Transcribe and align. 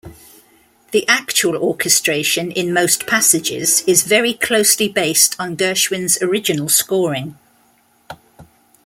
The 0.93 1.07
actual 1.07 1.55
orchestration 1.57 2.49
in 2.49 2.73
most 2.73 3.05
passages 3.05 3.81
is 3.85 4.01
very 4.01 4.33
closely 4.33 4.87
based 4.87 5.35
on 5.37 5.55
Gershwin's 5.55 6.19
original 6.23 6.69
scoring. 6.69 7.37